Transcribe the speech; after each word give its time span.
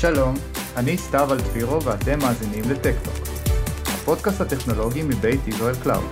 שלום, 0.00 0.34
אני 0.76 0.98
סתיו 0.98 1.32
אלטפירו 1.32 1.82
ואתם 1.82 2.18
מאזינים 2.18 2.64
לטקטוק, 2.70 3.14
הפודקאסט 3.86 4.40
הטכנולוגי 4.40 5.02
מבית 5.02 5.48
ישראל 5.48 5.74
קלאוד. 5.82 6.04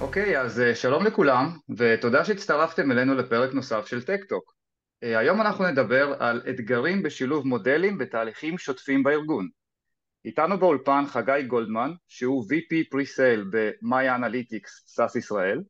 אוקיי, 0.00 0.40
אז 0.40 0.60
אה, 0.60 0.74
שלום 0.74 1.06
לכולם, 1.06 1.58
ותודה 1.78 2.24
שהצטרפתם 2.24 2.92
אלינו 2.92 3.14
לפרק 3.14 3.54
נוסף 3.54 3.86
של 3.86 4.02
טקטוק. 4.02 4.54
אה, 5.02 5.18
היום 5.18 5.40
אנחנו 5.40 5.66
נדבר 5.70 6.14
על 6.18 6.42
אתגרים 6.50 7.02
בשילוב 7.02 7.46
מודלים 7.46 7.98
בתהליכים 7.98 8.58
שוטפים 8.58 9.02
בארגון. 9.02 9.48
איתנו 10.24 10.58
באולפן 10.58 11.04
חגי 11.06 11.42
גולדמן, 11.46 11.90
שהוא 12.08 12.44
VP 12.44 12.94
Pre-Sale 12.94 13.44
ב-Maya 13.50 14.18
Analytics, 14.18 14.96
SAS 14.96 15.18
ישראל, 15.18 15.62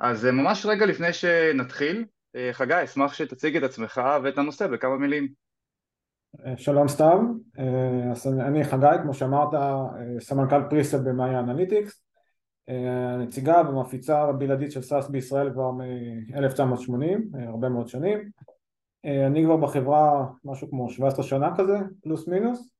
אז 0.00 0.26
אה, 0.26 0.32
ממש 0.32 0.66
רגע 0.66 0.86
לפני 0.86 1.12
שנתחיל, 1.12 2.04
אה, 2.36 2.50
חגי, 2.52 2.84
אשמח 2.84 3.14
שתציג 3.14 3.56
את 3.56 3.62
עצמך 3.62 4.00
ואת 4.24 4.38
הנושא 4.38 4.66
בכמה 4.66 4.96
מילים. 4.96 5.28
אה, 6.46 6.56
שלום 6.56 6.88
סתיו, 6.88 7.18
אני 8.40 8.64
חגי, 8.64 8.96
כמו 9.02 9.14
שאמרת, 9.14 9.48
סמנכ"ל 10.20 10.62
Pre-Sale 10.70 10.98
ב 10.98 11.06
Maya 11.06 11.38
Analytics, 11.38 12.04
הנציגה 12.68 13.62
ומפיצה 13.68 14.22
הבלעדית 14.22 14.72
של 14.72 14.82
SAS 14.82 15.08
בישראל 15.08 15.52
כבר 15.52 15.70
מ-1980, 15.70 17.38
הרבה 17.48 17.68
מאוד 17.68 17.88
שנים. 17.88 18.30
אני 19.26 19.44
כבר 19.44 19.56
בחברה 19.56 20.26
משהו 20.44 20.70
כמו 20.70 20.90
17 20.90 21.24
שנה 21.24 21.56
כזה, 21.56 21.78
פלוס 22.02 22.28
מינוס. 22.28 22.72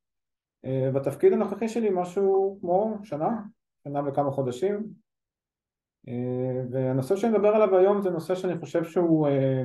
בתפקיד 0.94 1.32
הנוכחי 1.32 1.68
שלי 1.68 1.88
משהו 1.92 2.58
כמו 2.60 2.98
שנה, 3.04 3.28
שנה 3.84 4.00
וכמה 4.08 4.30
חודשים, 4.30 4.86
והנושא 6.70 7.16
שאני 7.16 7.32
מדבר 7.32 7.48
עליו 7.48 7.76
היום 7.76 8.02
זה 8.02 8.10
נושא 8.10 8.34
שאני 8.34 8.58
חושב 8.58 8.84
שהוא 8.84 9.28
אה, 9.28 9.62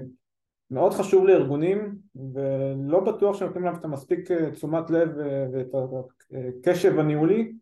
מאוד 0.71 0.93
חשוב 0.93 1.25
לארגונים 1.25 1.95
ולא 2.33 2.99
בטוח 2.99 3.35
שנותנים 3.35 3.63
להם 3.63 3.75
את 3.75 3.85
המספיק 3.85 4.31
אה, 4.31 4.51
תשומת 4.51 4.89
לב 4.89 5.09
ואת 5.53 5.75
הקשב 6.59 6.99
הניהולי 6.99 7.53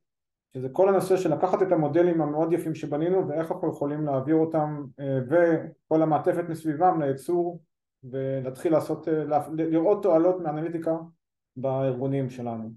שזה 0.54 0.70
כל 0.70 0.90
הנושא 0.90 1.18
של 1.18 1.34
לקחת 1.34 1.62
את 1.62 1.72
המודלים 1.72 2.22
המאוד 2.22 2.54
יפים 2.54 2.76
שבנינו 2.76 3.28
ואיך 3.28 3.52
אנחנו 3.52 3.70
יכולים 3.70 4.06
להעביר 4.06 4.36
אותם 4.36 4.84
וכל 5.30 6.02
המעטפת 6.02 6.44
מסביבם 6.50 7.02
לייצור 7.02 7.62
ולהתחיל 8.04 8.74
לעשות, 8.74 9.08
לראות 9.54 10.04
תועלות 10.04 10.42
מאנליטיקה 10.42 10.92
בארגונים 11.56 12.30
שלנו. 12.30 12.72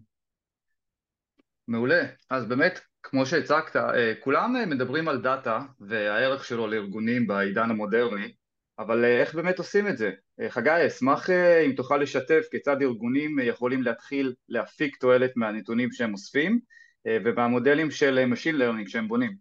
מעולה, 1.69 2.03
אז 2.31 2.49
באמת 2.49 2.81
כמו 3.11 3.27
שהצגת, 3.27 3.77
אה, 3.77 4.13
כולם 4.21 4.57
אה, 4.57 4.67
מדברים 4.67 5.09
על 5.09 5.23
דאטה 5.23 5.61
והערך 5.81 6.45
שלו 6.45 6.67
לארגונים 6.67 7.27
בעידן 7.27 7.71
המודרני, 7.71 8.33
אבל 8.79 9.05
אה, 9.05 9.21
איך 9.21 9.35
באמת 9.35 9.59
עושים 9.59 9.89
את 9.89 9.99
זה? 9.99 10.11
חגי, 10.49 10.87
אשמח 10.87 11.31
אם 11.31 11.73
תוכל 11.73 11.97
לשתף 11.97 12.45
כיצד 12.51 12.83
ארגונים 12.83 13.39
יכולים 13.43 13.83
להתחיל 13.83 14.35
להפיק 14.49 14.97
תועלת 14.97 15.37
מהנתונים 15.37 15.93
שהם 15.93 16.13
אוספים 16.13 16.61
ומהמודלים 17.09 17.91
של 17.91 18.33
Machine 18.33 18.57
Learning 18.57 18.89
שהם 18.89 19.09
בונים. 19.09 19.33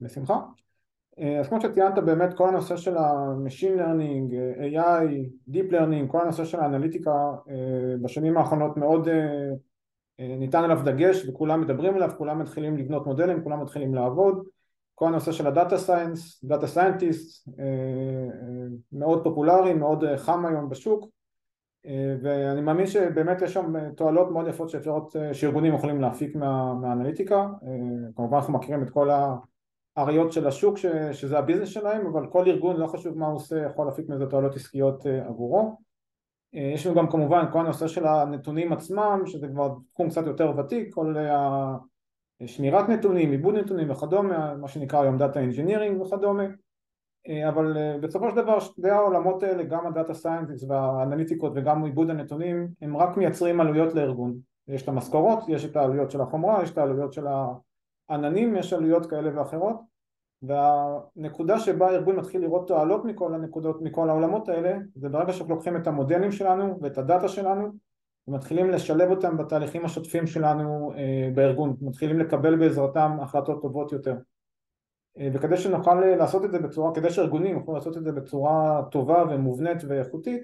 בשמחה. 0.00 0.34
אז 1.40 1.48
כמו 1.48 1.60
שציינת 1.60 1.94
באמת 1.94 2.34
כל 2.34 2.48
הנושא 2.48 2.76
של 2.76 2.96
ה-Machine 2.96 3.78
Learning, 3.78 4.32
AI, 4.60 5.04
Deep 5.50 5.72
Learning, 5.72 6.06
כל 6.08 6.20
הנושא 6.20 6.44
של 6.44 6.60
האנליטיקה 6.60 7.10
בשנים 8.02 8.36
האחרונות 8.36 8.76
מאוד 8.76 9.08
ניתן 10.18 10.64
עליו 10.64 10.80
דגש 10.84 11.28
וכולם 11.28 11.60
מדברים 11.60 11.94
עליו, 11.94 12.10
כולם 12.18 12.38
מתחילים 12.38 12.76
לבנות 12.76 13.06
מודלים, 13.06 13.42
כולם 13.42 13.62
מתחילים 13.62 13.94
לעבוד. 13.94 14.44
כל 14.94 15.06
הנושא 15.06 15.32
של 15.32 15.46
ה 15.46 15.52
data 15.52 15.78
science, 15.78 16.44
data 16.44 16.66
scientist 16.66 17.48
מאוד 18.92 19.24
פופולרי, 19.24 19.74
מאוד 19.74 20.04
אה, 20.04 20.18
חם 20.18 20.46
היום 20.46 20.68
בשוק. 20.68 21.04
אה, 21.86 22.16
ואני 22.22 22.60
מאמין 22.60 22.86
שבאמת 22.86 23.42
יש 23.42 23.52
שם 23.52 23.90
תועלות 23.96 24.30
מאוד 24.30 24.48
יפות 24.48 24.70
שאפשרות, 24.70 25.16
שארגונים 25.32 25.74
יכולים 25.74 26.00
להפיק 26.00 26.36
מה, 26.36 26.74
מהאנליטיקה. 26.74 27.46
כמובן 28.16 28.36
אנחנו 28.36 28.52
מכירים 28.52 28.82
את 28.82 28.90
כל 28.90 29.08
האריות 29.96 30.32
של 30.32 30.46
השוק 30.46 30.78
ש, 30.78 30.86
שזה 31.12 31.38
ה 31.38 31.41
business 31.41 31.68
שלהם 31.68 32.06
אבל 32.06 32.26
כל 32.26 32.48
ארגון 32.48 32.76
לא 32.76 32.86
חשוב 32.86 33.18
מה 33.18 33.26
הוא 33.26 33.36
עושה 33.36 33.66
יכול 33.66 33.86
להפיק 33.86 34.08
מזה 34.08 34.26
תועלות 34.26 34.56
עסקיות 34.56 35.06
עבורו. 35.06 35.60
אה, 35.60 35.91
יש 36.52 36.86
לנו 36.86 36.96
גם 36.96 37.10
כמובן 37.10 37.44
כל 37.52 37.60
הנושא 37.60 37.88
של 37.88 38.06
הנתונים 38.06 38.72
עצמם 38.72 39.22
שזה 39.26 39.48
כבר 39.48 39.74
תחום 39.92 40.08
קצת 40.08 40.26
יותר 40.26 40.52
ותיק 40.58 40.94
כל 40.94 41.14
שמירת 42.46 42.88
נתונים, 42.88 43.30
עיבוד 43.30 43.54
נתונים 43.54 43.90
וכדומה 43.90 44.54
מה 44.54 44.68
שנקרא 44.68 45.02
היום 45.02 45.18
data 45.18 45.40
engineering 45.40 46.00
וכדומה. 46.00 46.44
אה, 47.28 47.48
אבל 47.48 47.76
אה, 47.76 47.98
בסופו 47.98 48.30
של 48.30 48.36
דבר 48.36 48.60
שתי 48.60 48.90
העולמות 48.90 49.42
האלה 49.42 49.62
גם 49.62 49.86
ה 49.86 49.92
data 49.92 50.14
scientist 50.14 50.70
והאנליטיקות 50.70 51.52
וגם 51.54 51.84
עיבוד 51.84 52.10
הנתונים 52.10 52.68
הם 52.82 52.96
רק 52.96 53.16
מייצרים 53.16 53.60
עלויות 53.60 53.94
לארגון. 53.94 54.34
יש 54.68 54.82
את 54.82 54.88
המשכורות, 54.88 55.38
יש 55.48 55.64
את 55.64 55.76
העלויות 55.76 56.10
של 56.10 56.20
החומרה, 56.20 56.62
יש 56.62 56.70
את 56.70 56.78
העלויות 56.78 57.12
של 57.12 57.26
העננים, 58.08 58.56
יש 58.56 58.72
עלויות 58.72 59.06
כאלה 59.06 59.38
ואחרות 59.38 59.91
והנקודה 60.42 61.60
שבה 61.60 61.88
הארגון 61.88 62.16
מתחיל 62.16 62.40
לראות 62.40 62.68
תועלות 62.68 63.04
מכל 63.04 63.34
הנקודות, 63.34 63.82
מכל 63.82 64.08
העולמות 64.08 64.48
האלה 64.48 64.78
זה 64.94 65.08
ברגע 65.08 65.32
שאנחנו 65.32 65.54
לוקחים 65.54 65.76
את 65.76 65.86
המודלים 65.86 66.32
שלנו 66.32 66.78
ואת 66.82 66.98
הדאטה 66.98 67.28
שלנו 67.28 67.68
ומתחילים 68.28 68.70
לשלב 68.70 69.10
אותם 69.10 69.36
בתהליכים 69.36 69.84
השוטפים 69.84 70.26
שלנו 70.26 70.92
אה, 70.96 71.30
בארגון, 71.34 71.76
מתחילים 71.80 72.18
לקבל 72.18 72.56
בעזרתם 72.58 73.16
החלטות 73.20 73.62
טובות 73.62 73.92
יותר. 73.92 74.14
אה, 75.18 75.28
וכדי 75.32 75.56
שנוכל 75.56 75.94
לעשות 75.94 76.44
את 76.44 76.52
זה 76.52 76.58
בצורה, 76.58 76.94
כדי 76.94 77.10
שארגונים 77.10 77.56
יוכלו 77.56 77.74
לעשות 77.74 77.96
את 77.96 78.04
זה 78.04 78.12
בצורה 78.12 78.82
טובה 78.90 79.24
ומובנית 79.30 79.78
ואיכותית 79.88 80.42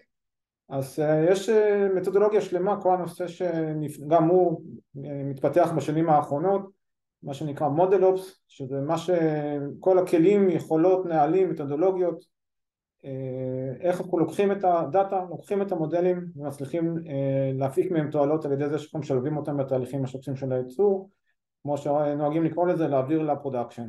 אז 0.69 1.01
אה, 1.01 1.27
יש 1.31 1.49
מתודולוגיה 1.95 2.41
שלמה, 2.41 2.81
כל 2.83 2.95
הנושא 2.95 3.27
שגם 3.27 4.25
הוא 4.29 4.63
מתפתח 4.95 5.73
בשנים 5.77 6.09
האחרונות 6.09 6.78
מה 7.23 7.35
שנקרא 7.35 7.69
מודל 7.69 8.05
אופס, 8.05 8.41
שזה 8.49 8.81
מה 8.81 8.99
שכל 8.99 9.99
הכלים, 9.99 10.51
יכולות, 10.51 11.07
נהלים, 11.07 11.51
מתודולוגיות, 11.51 12.25
אה, 13.05 13.89
איך 13.89 14.01
אנחנו 14.01 14.19
לוקחים 14.19 14.53
את 14.53 14.65
הדאטה, 14.65 15.21
לוקחים 15.31 15.63
את 15.63 15.73
המודלים 15.73 16.27
ומצליחים 16.37 16.95
אה, 17.09 17.53
להפיק 17.55 17.91
מהם 17.91 18.11
תועלות 18.11 18.45
על 18.45 18.53
ידי 18.53 18.69
זה 18.69 18.79
שאנחנו 18.79 18.99
משלבים 18.99 19.37
אותם 19.37 19.57
בתהליכים 19.57 20.05
השוטפים 20.05 20.37
של 20.37 20.53
הייצור, 20.53 21.11
כמו 21.63 21.79
שנוהגים 21.79 22.45
לקרוא 22.45 22.69
לזה, 22.69 22.89
להעביר 22.89 23.23
ל 23.23 23.28
production. 23.28 23.89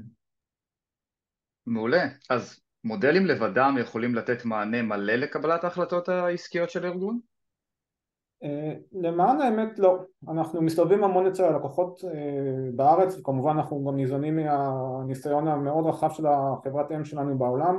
מעולה, 1.65 2.07
אז 2.29 2.59
מודלים 2.83 3.25
לבדם 3.25 3.75
יכולים 3.79 4.15
לתת 4.15 4.45
מענה 4.45 4.81
מלא 4.81 5.13
לקבלת 5.13 5.63
ההחלטות 5.63 6.09
העסקיות 6.09 6.69
של 6.69 6.85
הארגון? 6.85 7.19
אה, 8.43 8.73
למען 8.91 9.41
האמת 9.41 9.79
לא, 9.79 9.99
אנחנו 10.27 10.61
מסתובבים 10.61 11.03
המון 11.03 11.27
אצל 11.27 11.43
הלקוחות 11.43 12.01
אה, 12.03 12.71
בארץ 12.75 13.17
וכמובן 13.17 13.51
אנחנו 13.51 13.85
גם 13.85 13.95
ניזונים 13.95 14.35
מהניסיון 14.35 15.47
המאוד 15.47 15.85
רחב 15.85 16.09
של 16.11 16.25
החברת 16.27 16.91
אם 16.91 17.05
שלנו 17.05 17.37
בעולם. 17.37 17.77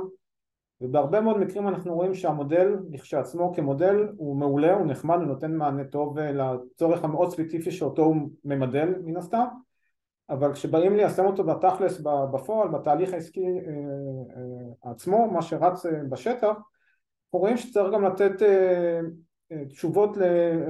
ובהרבה 0.81 1.21
מאוד 1.21 1.37
מקרים 1.37 1.67
אנחנו 1.67 1.95
רואים 1.95 2.13
שהמודל 2.13 2.77
לכשעצמו 2.91 3.53
כמודל 3.55 4.07
הוא 4.17 4.35
מעולה, 4.35 4.73
הוא 4.73 4.87
נחמד, 4.87 5.17
הוא 5.17 5.25
נותן 5.25 5.55
מענה 5.55 5.83
טוב 5.83 6.17
אה, 6.17 6.31
לצורך 6.31 7.03
המאוד 7.03 7.31
ספציפי 7.31 7.71
שאותו 7.71 8.03
הוא 8.03 8.15
ממדל 8.45 8.93
מן 9.03 9.17
הסתם. 9.17 9.45
אבל 10.29 10.53
כשבאים 10.53 10.95
ליישם 10.95 11.25
אותו 11.25 11.43
בתכלס 11.43 12.01
בפועל, 12.33 12.67
בתהליך 12.67 13.13
העסקי 13.13 13.45
עצמו, 14.83 15.31
מה 15.31 15.41
שרץ 15.41 15.85
בשטח 16.09 16.47
אנחנו 16.47 17.39
רואים 17.39 17.57
שצריך 17.57 17.93
גם 17.93 18.03
לתת 18.03 18.41
תשובות 19.69 20.17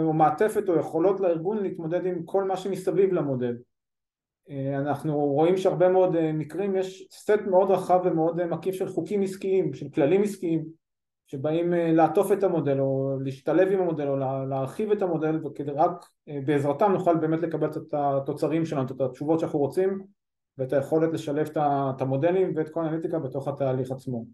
או 0.02 0.14
מעטפת 0.14 0.70
או 0.70 0.76
יכולות 0.76 1.20
לארגון 1.20 1.58
להתמודד 1.58 2.06
עם 2.06 2.24
כל 2.26 2.44
מה 2.44 2.58
שמסביב 2.58 3.14
למודל 3.14 3.58
אנחנו 4.78 5.18
רואים 5.18 5.58
שהרבה 5.58 5.90
מאוד 5.90 6.32
מקרים 6.32 6.76
יש 6.76 7.08
סט 7.12 7.42
מאוד 7.50 7.72
רחב 7.72 8.02
ומאוד 8.06 8.46
מקיף 8.46 8.76
של 8.76 8.88
חוקים 8.88 9.22
עסקיים, 9.22 9.74
של 9.74 9.90
כללים 9.90 10.24
עסקיים 10.24 10.66
שבאים 11.28 11.74
לעטוף 11.74 12.32
את 12.32 12.44
המודל 12.44 12.80
או 12.80 13.18
להשתלב 13.24 13.72
עם 13.72 13.80
המודל 13.80 14.08
או 14.08 14.16
להרחיב 14.50 14.92
את 14.92 15.02
המודל 15.02 15.46
וכדי 15.46 15.72
רק 15.72 16.06
בעזרתם 16.46 16.92
נוכל 16.92 17.18
באמת 17.18 17.40
לקבל 17.40 17.70
את 17.70 17.94
התוצרים 17.94 18.66
שלנו, 18.66 18.86
את 18.86 19.02
התשובות 19.02 19.40
שאנחנו 19.40 19.60
רוצים 19.60 20.04
ואת 20.58 20.74
היכולת 20.74 21.14
לשלב 21.14 21.50
את 21.58 22.02
המודלים 22.02 22.54
ואת 22.56 22.70
כל 22.70 22.86
האנליטיקה 22.86 23.20
בתוך 23.20 23.48
התהליך 23.48 23.92
עצמו. 23.92 24.26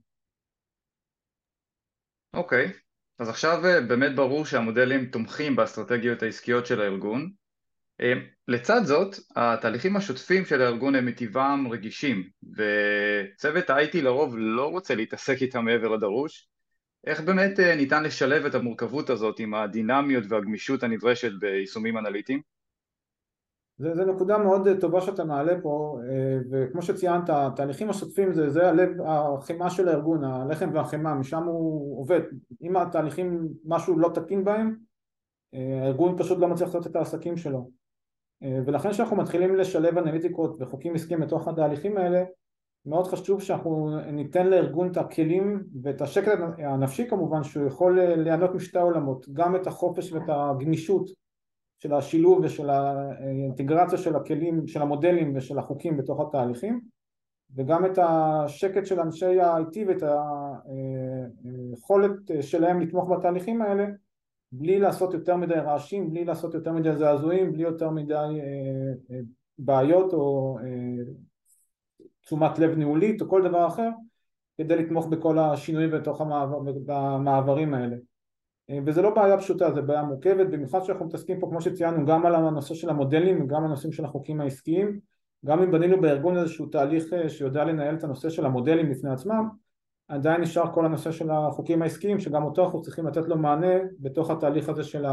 אוקיי, 2.34 2.66
okay. 2.66 2.87
אז 3.20 3.30
עכשיו 3.30 3.66
אה, 3.66 3.82
באמת 3.82 4.16
ברור 4.16 4.46
שהמודלים 4.46 5.06
תומכים 5.06 5.56
באסטרטגיות 5.56 6.24
העסקיות 6.24 6.66
של 6.66 6.82
הארגון. 6.82 7.32
אה, 8.02 8.14
לצד 8.48 8.82
זאת, 8.84 9.16
התהליכים 9.36 9.96
השוטפים 9.96 10.46
של 10.46 10.62
הארגון 10.62 10.96
הם 10.96 11.06
מטבעם 11.06 11.68
רגישים, 11.68 12.30
וצוות 12.58 13.70
ה-IT 13.70 14.02
לרוב 14.02 14.36
לא 14.38 14.66
רוצה 14.66 14.96
להתעסק 14.96 15.42
איתם 15.42 15.66
מעבר 15.66 15.88
לדרוש. 15.88 16.48
איך 17.08 17.22
באמת 17.22 17.60
אה, 17.60 17.76
ניתן 17.76 18.04
לשלב 18.04 18.46
את 18.46 18.56
המורכבות 18.56 19.10
הזאת 19.10 19.40
עם 19.40 19.54
הדינמיות 19.54 20.24
והגמישות 20.30 20.84
הנדרשת 20.84 21.32
ביישומים 21.40 21.98
אנליטיים? 21.98 22.42
זה, 23.78 23.96
זה 23.96 24.06
נקודה 24.06 24.38
מאוד 24.38 24.68
טובה 24.80 25.02
שאתה 25.02 25.24
מעלה 25.24 25.62
פה 25.62 26.00
וכמו 26.52 26.82
שציינת 26.82 27.30
התהליכים 27.30 27.90
השוטפים 27.90 28.34
זה, 28.34 28.50
זה 28.50 28.70
הלב 28.70 28.90
החמאה 29.06 29.70
של 29.70 29.88
הארגון 29.88 30.24
הלחם 30.24 30.70
והחמאה 30.74 31.14
משם 31.14 31.44
הוא 31.44 32.00
עובד. 32.00 32.22
אם 32.62 32.78
התהליכים 32.78 33.48
משהו 33.66 34.00
לא 34.00 34.10
תקין 34.14 34.44
בהם 34.44 34.76
הארגון 35.54 36.18
פשוט 36.18 36.40
לא 36.40 36.48
מצליח 36.48 36.68
לעשות 36.68 36.88
את 36.88 36.96
העסקים 36.96 37.38
שלו. 37.38 37.70
ולכן 38.66 38.92
כשאנחנו 38.92 39.16
מתחילים 39.16 39.56
לשלב 39.56 39.98
אנליטיקות 39.98 40.58
וחוקים 40.60 40.96
עסקיים 40.96 41.22
בתוך 41.22 41.48
התהליכים 41.48 41.98
האלה 41.98 42.24
מאוד 42.86 43.08
חשוב 43.08 43.42
שאנחנו 43.42 44.00
ניתן 44.12 44.48
לארגון 44.48 44.92
את 44.92 44.98
הכלים 44.98 45.64
ואת 45.84 46.02
השקט 46.02 46.40
הנפשי 46.58 47.10
כמובן 47.10 47.44
שהוא 47.44 47.68
יכול 47.68 48.02
ליהנות 48.02 48.56
משתי 48.56 48.78
העולמות 48.78 49.26
גם 49.34 49.56
את 49.56 49.68
החופש 49.68 50.12
ואת 50.12 50.24
הגמישות 50.28 51.10
של 51.80 51.94
השילוב 51.94 52.40
ושל 52.44 52.70
האינטגרציה 52.70 53.98
של 53.98 54.16
הכלים, 54.16 54.68
של 54.68 54.82
המודלים 54.82 55.34
ושל 55.36 55.60
החוקים 55.60 55.98
בתוך 55.98 56.20
התהליכים 56.20 56.82
וגם 57.56 57.86
את 57.86 58.00
השקט 58.02 58.86
של 58.86 59.00
אנשי 59.00 59.40
ה-IT 59.40 59.78
ואת 59.88 60.04
היכולת 61.46 62.42
שלהם 62.42 62.82
לתמוך 62.82 63.10
בתהליכים 63.10 63.62
האלה 63.62 63.86
בלי 64.52 64.80
לעשות 64.80 65.14
יותר 65.14 65.36
מדי 65.36 65.54
רעשים, 65.54 66.10
בלי 66.10 66.26
לעשות 66.26 66.54
יותר 66.54 66.72
מדי 66.74 66.96
זעזועים, 66.96 67.52
בלי 67.52 67.64
יותר 67.64 67.90
מדי 67.90 68.40
בעיות 69.58 70.14
או 70.14 70.58
תשומת 72.22 72.60
לב 72.60 72.78
ניהולית 72.78 73.22
או 73.22 73.30
כל 73.30 73.44
דבר 73.44 73.68
אחר 73.68 73.90
כדי 74.58 74.76
לתמוך 74.76 75.08
בכל 75.08 75.40
השינויים 75.40 75.92
בתוך 75.92 76.22
המעבר, 76.22 76.60
במעברים 76.86 77.74
האלה 77.74 77.96
וזה 78.86 79.02
לא 79.02 79.10
בעיה 79.16 79.38
פשוטה, 79.38 79.72
זה 79.72 79.82
בעיה 79.82 80.04
מורכבת, 80.04 80.48
במיוחד 80.48 80.84
שאנחנו 80.84 81.06
מתעסקים 81.06 81.40
פה 81.40 81.48
כמו 81.50 81.62
שציינו 81.62 82.06
גם 82.06 82.26
על 82.26 82.36
הנושא 82.36 82.74
של 82.74 82.90
המודלים 82.90 83.44
וגם 83.44 83.64
הנושאים 83.64 83.92
של 83.92 84.06
החוקים 84.06 84.42
העסקיים 84.42 85.00
גם 85.46 85.62
אם 85.62 85.72
בנינו 85.72 86.02
בארגון 86.02 86.38
איזשהו 86.38 86.66
תהליך 86.66 87.06
שיודע 87.28 87.64
לנהל 87.64 87.96
את 87.96 88.04
הנושא 88.04 88.30
של 88.30 88.46
המודלים 88.46 88.90
בפני 88.90 89.10
עצמם 89.10 89.50
עדיין 90.08 90.42
נשאר 90.42 90.74
כל 90.74 90.86
הנושא 90.86 91.12
של 91.12 91.32
החוקים 91.32 91.82
העסקיים 91.82 92.20
שגם 92.20 92.44
אותו 92.44 92.66
אנחנו 92.66 92.82
צריכים 92.82 93.08
לתת 93.08 93.28
לו 93.28 93.38
מענה 93.38 93.76
בתוך 94.00 94.30
התהליך 94.30 94.70
הזה 94.70 94.84
של 94.84 95.06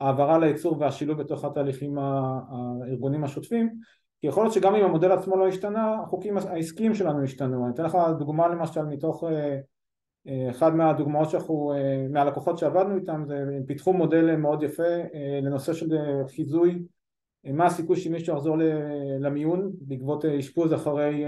העברה 0.00 0.38
לייצור 0.38 0.76
והשילוב 0.80 1.18
בתוך 1.18 1.44
התהליכים 1.44 1.98
הארגונים 1.98 3.24
השוטפים 3.24 3.70
כי 4.20 4.26
יכול 4.26 4.44
להיות 4.44 4.54
שגם 4.54 4.74
אם 4.74 4.84
המודל 4.84 5.12
עצמו 5.12 5.36
לא 5.36 5.48
השתנה, 5.48 5.94
החוקים 6.02 6.36
העסקיים 6.36 6.94
שלנו 6.94 7.24
השתנו. 7.24 7.64
אני 7.64 7.74
אתן 7.74 7.84
לך 7.84 7.98
דוגמה 8.18 8.48
למשל 8.48 8.82
מתוך 8.82 9.24
אה, 9.24 9.30
אה, 9.30 9.58
אחד 10.50 10.74
מהדוגמאות 10.74 11.30
שאנחנו, 11.30 11.72
אה, 11.72 12.06
מהלקוחות 12.10 12.58
שעבדנו 12.58 12.96
איתם, 12.96 13.24
זה 13.26 13.36
הם 13.36 13.64
פיתחו 13.66 13.92
מודל 13.92 14.36
מאוד 14.36 14.62
יפה 14.62 14.82
לנושא 15.42 15.72
של 15.72 15.86
חיזוי, 16.34 16.82
מה 17.44 17.66
הסיכוי 17.66 17.96
שמישהו 17.96 18.34
יחזור 18.34 18.56
למיון 19.20 19.72
בעקבות 19.80 20.24
אשפוז 20.24 20.74
אחרי 20.74 21.24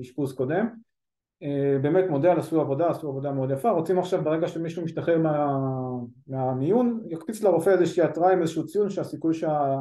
אשפוז 0.00 0.32
קודם. 0.32 0.66
באמת 1.82 2.04
מודל, 2.10 2.38
עשו 2.38 2.60
עבודה, 2.60 2.90
עשו 2.90 3.08
עבודה 3.08 3.32
מאוד 3.32 3.50
יפה, 3.50 3.70
רוצים 3.70 3.98
עכשיו 3.98 4.24
ברגע 4.24 4.48
שמישהו 4.48 4.84
משתחרר 4.84 5.18
מה, 5.18 5.58
מהמיון, 6.26 7.00
יקפיץ 7.08 7.42
לרופא 7.42 7.70
איזושהי 7.70 8.02
התראה 8.02 8.32
עם 8.32 8.40
איזשהו 8.40 8.66
ציון 8.66 8.90
שהסיכוי 8.90 9.34
שה... 9.34 9.76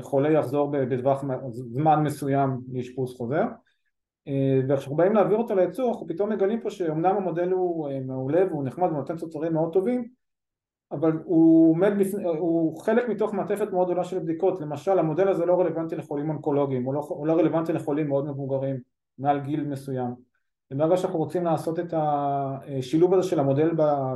חולה 0.00 0.30
יחזור 0.30 0.70
בטווח 0.70 1.24
זמן 1.50 2.02
מסוים 2.02 2.60
לאשפוז 2.72 3.16
חוזר 3.16 3.44
וכשאנחנו 4.68 4.96
באים 4.96 5.14
להעביר 5.14 5.38
אותו 5.38 5.54
לייצור 5.54 5.92
אנחנו 5.92 6.06
פתאום 6.06 6.32
מגלים 6.32 6.60
פה 6.60 6.70
שאומנם 6.70 7.16
המודל 7.16 7.50
הוא 7.50 7.88
אה, 7.88 8.00
מעולה 8.00 8.46
והוא 8.50 8.64
נחמד 8.64 8.88
ונותן 8.88 9.16
תוצרים 9.16 9.52
מאוד 9.52 9.72
טובים 9.72 10.08
אבל 10.92 11.12
הוא, 11.24 11.70
עומד 11.70 11.92
בפני, 11.98 12.24
הוא 12.24 12.80
חלק 12.80 13.08
מתוך 13.08 13.34
מעטפת 13.34 13.72
מאוד 13.72 13.86
גדולה 13.86 14.04
של 14.04 14.18
בדיקות. 14.18 14.60
למשל 14.60 14.98
המודל 14.98 15.28
הזה 15.28 15.46
לא 15.46 15.60
רלוונטי 15.60 15.96
לחולים 15.96 16.30
אונקולוגיים 16.30 16.84
הוא 16.84 16.94
לא, 16.94 17.06
הוא 17.08 17.26
לא 17.26 17.32
רלוונטי 17.32 17.72
לחולים 17.72 18.08
מאוד 18.08 18.26
מבוגרים 18.26 18.76
מעל 19.18 19.40
גיל 19.40 19.64
מסוים. 19.64 20.14
וברגע 20.70 20.96
שאנחנו 20.96 21.18
רוצים 21.18 21.44
לעשות 21.44 21.78
את 21.78 21.94
השילוב 21.96 23.14
הזה 23.14 23.28
של 23.28 23.40
המודל 23.40 23.70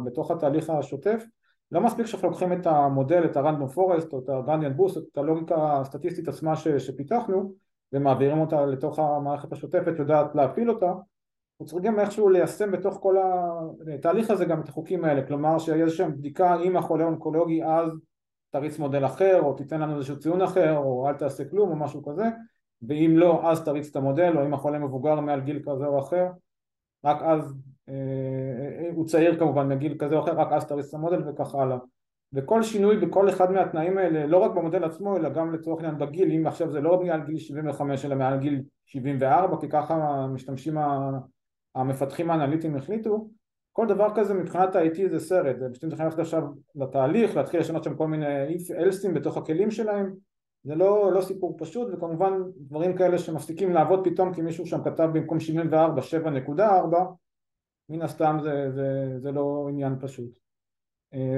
בתוך 0.05 0.31
התהליך 0.31 0.71
השוטף 0.71 1.25
לא 1.73 1.81
מספיק 1.81 2.07
שאנחנו 2.07 2.29
לוקחים 2.29 2.53
את 2.53 2.67
המודל, 2.67 3.25
את 3.25 3.37
ה-random 3.37 3.75
forest 3.75 4.13
או 4.13 4.19
את 4.19 4.29
ה-Gradient 4.29 4.79
boost, 4.79 4.99
את 5.13 5.19
הלוגיקה 5.19 5.81
הסטטיסטית 5.81 6.29
עצמה 6.29 6.57
ש, 6.57 6.69
שפיתחנו 6.69 7.53
ומעבירים 7.93 8.39
אותה 8.39 8.67
לתוך 8.67 8.99
המערכת 8.99 9.53
השוטפת, 9.53 9.99
יודעת 9.99 10.35
להפיל 10.35 10.71
אותה, 10.71 10.87
אנחנו 10.87 11.67
צריכים 11.67 12.01
איכשהו 12.01 12.29
ליישם 12.29 12.73
בתוך 12.73 12.99
כל 13.03 13.17
התהליך 13.95 14.31
הזה 14.31 14.45
גם 14.45 14.61
את 14.61 14.69
החוקים 14.69 15.05
האלה, 15.05 15.27
כלומר 15.27 15.59
שיהיה 15.59 15.85
איזושהי 15.85 16.09
בדיקה 16.11 16.61
אם 16.61 16.77
החולה 16.77 17.05
אונקולוגי 17.05 17.65
אז 17.65 17.91
תריץ 18.51 18.79
מודל 18.79 19.07
אחר 19.07 19.41
או 19.43 19.55
תיתן 19.55 19.81
לנו 19.81 19.97
איזשהו 19.97 20.19
ציון 20.19 20.43
אחר 20.43 20.77
או 20.77 21.09
אל 21.09 21.15
תעשה 21.15 21.45
כלום 21.45 21.71
או 21.71 21.77
משהו 21.77 22.05
כזה 22.05 22.25
ואם 22.89 23.15
לא 23.17 23.51
אז 23.51 23.65
תריץ 23.65 23.91
את 23.91 23.97
המודל 23.97 24.39
או 24.39 24.47
אם 24.47 24.55
החולה 24.55 24.79
מבוגר 24.79 25.21
מעל 25.21 25.41
גיל 25.41 25.63
כזה 25.67 25.87
או 25.87 26.01
אחר 26.01 26.27
רק 27.05 27.23
אז 27.23 27.55
אה, 27.89 27.95
אה, 28.85 28.91
הוא 28.95 29.07
צעיר 29.07 29.39
כמובן 29.39 29.69
מגיל 29.69 29.97
כזה 29.99 30.17
או 30.17 30.21
אחר, 30.25 30.33
רק 30.33 30.53
אז 30.53 30.67
תריץ 30.67 30.89
את 30.89 30.95
המודל 30.95 31.29
וכך 31.29 31.55
הלאה. 31.55 31.77
וכל 32.35 32.63
שינוי 32.63 32.97
בכל 32.97 33.29
אחד 33.29 33.53
מהתנאים 33.53 33.99
האלה, 33.99 34.27
לא 34.27 34.39
רק 34.39 34.51
במודל 34.51 34.85
עצמו 34.85 35.17
אלא 35.17 35.29
גם 35.29 35.55
לצורך 35.55 35.83
העניין 35.83 35.99
בגיל, 35.99 36.33
אם 36.33 36.47
עכשיו 36.47 36.71
זה 36.71 36.81
לא 36.81 37.01
מעל 37.01 37.21
גיל 37.27 37.39
75 37.39 38.05
אלא 38.05 38.15
מעל 38.15 38.39
גיל 38.39 38.63
74 38.87 39.61
כי 39.61 39.69
ככה 39.69 39.95
המשתמשים 39.95 40.75
המפתחים 41.75 42.31
האנליטיים 42.31 42.77
החליטו, 42.77 43.29
כל 43.73 43.87
דבר 43.87 44.09
כזה 44.15 44.35
מבחינת 44.35 44.77
ה-IT 44.77 45.11
זה 45.11 45.19
סרט, 45.19 45.59
זה 45.59 45.69
פשוט 45.71 45.85
צריכים 45.89 46.07
ללכת 46.07 46.19
עכשיו 46.19 46.43
לתהליך, 46.75 47.37
להתחיל 47.37 47.61
לשנות 47.61 47.85
שם 47.85 47.97
כל 47.97 48.07
מיני 48.07 48.57
אלסים 48.79 49.15
בתוך 49.15 49.37
הכלים 49.37 49.71
שלהם, 49.71 50.15
זה 50.65 50.75
לא, 50.75 51.13
לא 51.13 51.21
סיפור 51.21 51.57
פשוט 51.59 51.89
וכמובן 51.93 52.33
דברים 52.57 52.97
כאלה 52.97 53.19
שמפסיקים 53.19 53.73
לעבוד 53.73 54.09
פתאום 54.09 54.35
כי 54.35 54.43
מישהו 54.43 54.67
שם 54.67 54.85
כתב 54.85 55.09
במקום 55.13 55.41
74 55.41 56.03
7.4 56.03 56.63
מן 57.89 58.03
הסתם 58.03 58.39
זה, 58.43 58.71
זה, 58.71 59.19
זה 59.19 59.33
לא 59.33 59.67
עניין 59.69 59.99
פשוט 60.01 60.42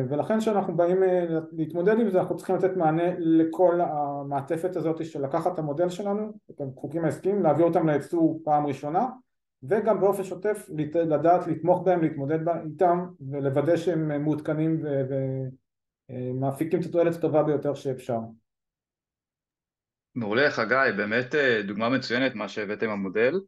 ולכן 0.08 0.38
כשאנחנו 0.38 0.76
באים 0.76 1.02
אה, 1.02 1.26
להתמודד 1.52 2.00
עם 2.00 2.10
זה 2.10 2.20
אנחנו 2.20 2.36
צריכים 2.36 2.56
לתת 2.56 2.76
מענה 2.76 3.18
לכל 3.18 3.80
המעטפת 3.80 4.76
הזאת 4.76 5.04
של 5.04 5.24
לקחת 5.24 5.52
את 5.52 5.58
המודל 5.58 5.88
שלנו, 5.88 6.32
את 6.50 6.60
החוקים 6.60 7.04
העסקיים, 7.04 7.42
להביא 7.42 7.64
אותם 7.64 7.88
לייצור 7.88 8.40
פעם 8.44 8.66
ראשונה 8.66 9.06
וגם 9.62 10.00
באופן 10.00 10.24
שוטף 10.24 10.68
לדעת 10.94 11.46
לתמוך 11.46 11.82
בהם, 11.84 12.02
להתמודד 12.02 12.48
איתם 12.48 13.06
ולוודא 13.30 13.76
שהם 13.76 14.22
מעודכנים 14.24 14.82
ומפיקים 16.08 16.80
את 16.80 16.84
התועלת 16.84 17.14
הטובה 17.14 17.42
ביותר 17.42 17.74
שאפשר. 17.74 18.18
מעולה 20.14 20.50
חגי, 20.50 20.92
באמת 20.96 21.34
אה, 21.34 21.62
דוגמה 21.62 21.88
מצוינת 21.88 22.34
מה 22.34 22.48
שהבאתם 22.48 22.90
המודל 22.90 23.34
אה, 23.34 23.40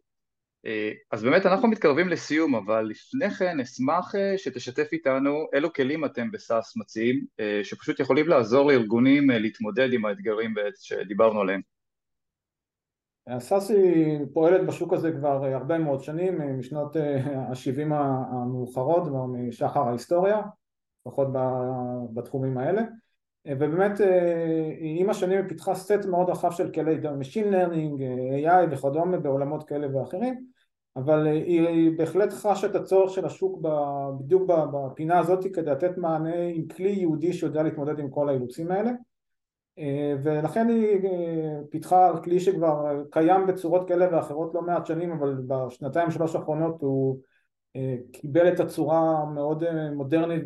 אז 1.10 1.22
באמת 1.22 1.46
אנחנו 1.46 1.68
מתקרבים 1.68 2.08
לסיום, 2.08 2.54
אבל 2.54 2.82
לפני 2.82 3.30
כן 3.30 3.60
אשמח 3.60 4.14
אה, 4.14 4.38
שתשתף 4.38 4.88
איתנו 4.92 5.46
אילו 5.54 5.72
כלים 5.72 6.04
אתם 6.04 6.30
בסאס 6.30 6.76
מציעים, 6.76 7.24
אה, 7.40 7.60
שפשוט 7.64 8.00
יכולים 8.00 8.28
לעזור 8.28 8.68
לארגונים 8.68 9.30
להתמודד 9.30 9.92
עם 9.92 10.04
האתגרים 10.04 10.54
שדיברנו 10.80 11.40
עליהם. 11.40 11.60
סאס 13.38 13.70
היא 13.70 14.18
פועלת 14.32 14.66
בשוק 14.66 14.92
הזה 14.92 15.12
כבר 15.12 15.44
הרבה 15.44 15.78
מאוד 15.78 16.02
שנים, 16.02 16.58
משנות 16.58 16.96
ה-70 16.96 17.94
המאוחרות, 18.32 19.02
משחר 19.28 19.88
ההיסטוריה, 19.88 20.40
לפחות 21.06 21.28
בתחומים 22.14 22.58
האלה. 22.58 22.82
ובאמת 23.48 23.92
עם 24.78 25.10
השנים 25.10 25.38
היא 25.38 25.48
פיתחה 25.48 25.74
סט 25.74 26.04
מאוד 26.10 26.30
רחב 26.30 26.50
של 26.50 26.72
כלי 26.72 26.96
Machine 27.02 27.52
Learning, 27.52 28.00
AI 28.44 28.66
וכדומה 28.70 29.18
בעולמות 29.18 29.68
כאלה 29.68 29.96
ואחרים 29.96 30.46
אבל 30.96 31.26
היא 31.26 31.90
בהחלט 31.98 32.32
חשה 32.32 32.66
את 32.66 32.74
הצורך 32.74 33.10
של 33.10 33.26
השוק 33.26 33.60
בדיוק 34.20 34.42
בפינה 34.46 35.18
הזאת 35.18 35.44
כדי 35.54 35.70
לתת 35.70 35.98
מענה 35.98 36.42
עם 36.54 36.66
כלי 36.66 36.90
יהודי 36.90 37.32
שיודע 37.32 37.62
להתמודד 37.62 37.98
עם 37.98 38.10
כל 38.10 38.28
האילוצים 38.28 38.70
האלה. 38.70 38.90
ולכן 40.22 40.68
היא 40.68 41.08
פיתחה 41.70 42.12
כלי 42.24 42.40
שכבר 42.40 43.02
קיים 43.10 43.46
בצורות 43.46 43.88
כאלה 43.88 44.06
ואחרות 44.12 44.54
לא 44.54 44.62
מעט 44.62 44.86
שנים 44.86 45.12
אבל 45.12 45.34
בשנתיים 45.46 46.10
שלוש 46.10 46.36
האחרונות 46.36 46.82
הוא 46.82 47.18
קיבל 48.12 48.52
את 48.52 48.60
הצורה 48.60 49.18
המאוד 49.22 49.64
מודרנית 49.94 50.42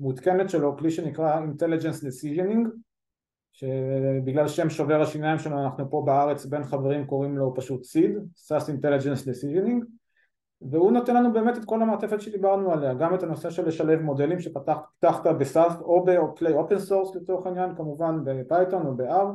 ומעודכנת 0.00 0.50
שלו, 0.50 0.76
כלי 0.76 0.90
שנקרא 0.90 1.40
Intelligence 1.40 2.04
Decisioning 2.04 2.68
שבגלל 3.52 4.48
שם 4.48 4.70
שובר 4.70 5.00
השיניים 5.00 5.38
שלנו 5.38 5.64
אנחנו 5.64 5.90
פה 5.90 6.02
בארץ 6.06 6.46
בין 6.46 6.64
חברים 6.64 7.06
קוראים 7.06 7.38
לו 7.38 7.54
פשוט 7.54 7.84
SID, 7.84 8.16
SAS 8.36 8.66
Intelligence 8.68 9.26
Decisioning 9.26 9.84
והוא 10.70 10.92
נותן 10.92 11.16
לנו 11.16 11.32
באמת 11.32 11.58
את 11.58 11.64
כל 11.64 11.82
המעטפת 11.82 12.20
שדיברנו 12.20 12.72
עליה, 12.72 12.94
גם 12.94 13.14
את 13.14 13.22
הנושא 13.22 13.50
של 13.50 13.66
לשלב 13.66 14.00
מודלים 14.00 14.40
שפתחת 14.40 15.26
ב 15.38 15.47
SAS 15.47 15.72
או 15.80 16.04
בכלי 16.04 16.52
open 16.52 16.78
source 16.78 17.16
לצורך 17.16 17.46
העניין, 17.46 17.74
כמובן 17.76 18.24
ב 18.24 18.33
Python 18.33 18.86
או 18.86 18.96
ב-R 18.96 19.26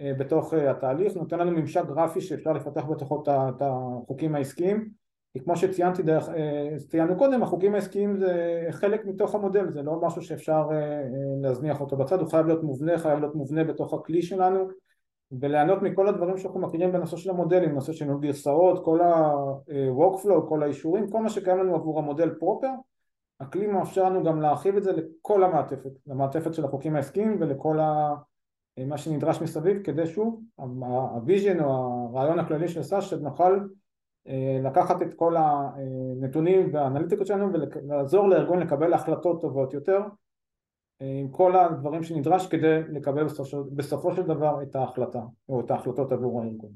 אה, 0.00 0.12
בתוך 0.18 0.54
אה, 0.54 0.70
התהליך, 0.70 1.16
נותן 1.16 1.38
לנו 1.38 1.50
ממשק 1.50 1.84
גרפי 1.86 2.20
שאפשר 2.20 2.52
לפתח 2.52 2.84
בתוכו 2.84 3.22
את 3.28 3.62
החוקים 3.62 4.34
העסקיים 4.34 5.03
כי 5.34 5.40
כמו 5.40 5.56
שציינתי 5.56 6.02
דרך, 6.02 6.28
ציינו 6.88 7.16
קודם, 7.16 7.42
החוקים 7.42 7.74
העסקיים 7.74 8.16
זה 8.16 8.60
חלק 8.70 9.06
מתוך 9.06 9.34
המודל, 9.34 9.70
זה 9.70 9.82
לא 9.82 10.00
משהו 10.00 10.22
שאפשר 10.22 10.68
להזניח 11.42 11.80
אותו 11.80 11.96
בצד, 11.96 12.20
הוא 12.20 12.28
חייב 12.28 12.46
להיות 12.46 12.62
מובנה, 12.62 12.98
חייב 12.98 13.18
להיות 13.18 13.34
מובנה 13.34 13.64
בתוך 13.64 13.94
הכלי 13.94 14.22
שלנו 14.22 14.68
וליהנות 15.40 15.82
מכל 15.82 16.08
הדברים 16.08 16.36
שאנחנו 16.36 16.60
מכירים 16.60 16.92
בנושא 16.92 17.16
של 17.16 17.30
המודלים, 17.30 17.74
נושא 17.74 17.92
של 17.92 18.06
גרסאות, 18.20 18.84
כל 18.84 19.00
ה-workflow, 19.00 20.48
כל 20.48 20.62
האישורים, 20.62 21.10
כל 21.10 21.22
מה 21.22 21.28
שקיים 21.28 21.58
לנו 21.58 21.74
עבור 21.74 21.98
המודל 21.98 22.34
proper, 22.34 22.70
הכלי 23.40 23.66
מאפשר 23.66 24.04
לנו 24.04 24.24
גם 24.24 24.40
להרחיב 24.40 24.76
את 24.76 24.82
זה 24.82 24.92
לכל 24.92 25.44
המעטפת, 25.44 25.90
למעטפת 26.06 26.54
של 26.54 26.64
החוקים 26.64 26.96
העסקיים 26.96 27.36
ולכל 27.40 27.80
ה... 27.80 28.14
מה 28.86 28.98
שנדרש 28.98 29.42
מסביב, 29.42 29.82
כדי 29.82 30.06
שוב, 30.06 30.40
ה 30.56 30.71
vision 30.71 31.60
או 31.60 31.70
הרעיון 32.12 32.38
הכללי 32.38 32.68
של 32.68 32.82
סאס, 32.82 33.04
שנוכל 33.04 33.58
לקחת 34.64 35.02
את 35.02 35.14
כל 35.16 35.34
הנתונים 35.36 36.74
והאנליטיקות 36.74 37.26
שלנו 37.26 37.52
ולעזור 37.52 38.28
לארגון 38.28 38.60
לקבל 38.60 38.92
החלטות 38.92 39.40
טובות 39.40 39.74
יותר 39.74 40.00
עם 41.00 41.28
כל 41.30 41.56
הדברים 41.56 42.02
שנדרש 42.02 42.46
כדי 42.46 42.80
לקבל 42.92 43.24
בסופו, 43.76 44.16
של 44.16 44.22
דבר 44.22 44.62
את 44.62 44.76
ההחלטה 44.76 45.20
או 45.48 45.60
את 45.60 45.70
ההחלטות 45.70 46.12
עבור 46.12 46.42
הארגון. 46.42 46.70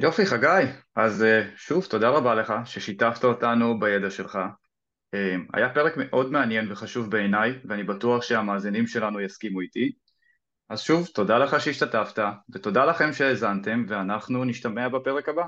יופי 0.00 0.26
חגי, 0.26 0.72
אז 0.96 1.22
אה, 1.22 1.42
שוב 1.56 1.84
תודה 1.84 2.08
רבה 2.08 2.34
לך 2.34 2.52
ששיתפת 2.64 3.24
אותנו 3.24 3.78
בידע 3.80 4.10
שלך. 4.10 4.38
אה, 5.14 5.36
היה 5.54 5.74
פרק 5.74 5.92
מאוד 5.96 6.30
מעניין 6.32 6.72
וחשוב 6.72 7.10
בעיניי 7.10 7.58
ואני 7.64 7.82
בטוח 7.82 8.22
שהמאזינים 8.22 8.86
שלנו 8.86 9.20
יסכימו 9.20 9.60
איתי. 9.60 9.92
אז 10.68 10.80
שוב, 10.80 11.06
תודה 11.06 11.38
לך 11.38 11.60
שהשתתפת 11.60 12.18
ותודה 12.50 12.84
לכם 12.84 13.12
שהאזנתם 13.12 13.84
ואנחנו 13.88 14.44
נשתמע 14.44 14.88
בפרק 14.88 15.28
הבא. 15.28 15.44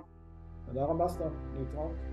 תודה 0.66 0.84
רבה 0.84 1.08
סטאר, 1.08 1.26
להתראות. 1.58 2.07